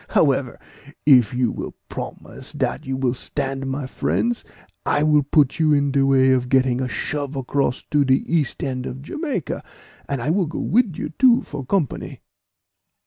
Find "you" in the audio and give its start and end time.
1.31-1.51, 2.87-2.97, 5.59-5.73, 10.97-11.09